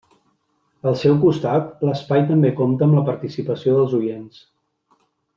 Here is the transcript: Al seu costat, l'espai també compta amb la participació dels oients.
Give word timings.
Al 0.91 0.95
seu 1.01 1.17
costat, 1.25 1.67
l'espai 1.89 2.23
també 2.31 2.51
compta 2.63 2.87
amb 2.87 2.97
la 2.99 3.03
participació 3.13 3.75
dels 3.81 3.93
oients. 4.03 4.41